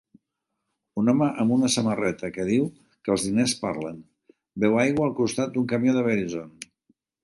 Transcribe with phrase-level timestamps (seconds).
[1.01, 4.03] Un home amb una samarreta que diu que els diners parlen,
[4.67, 6.55] beu aigua al costat d'un camió de Verizon.